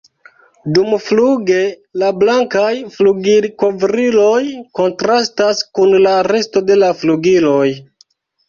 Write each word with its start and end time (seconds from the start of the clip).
Dumfluge 0.75 1.57
la 2.03 2.09
blankaj 2.23 2.71
flugilkovriloj 2.95 4.41
kontrastas 4.81 5.63
kun 5.79 5.95
la 6.09 6.15
resto 6.33 6.65
de 6.73 6.83
la 6.87 6.95
flugiloj. 7.05 7.67